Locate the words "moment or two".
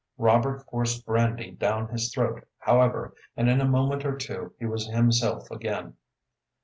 3.67-4.51